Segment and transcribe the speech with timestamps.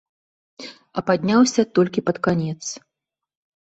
[0.97, 2.59] А падняўся толькі пад канец.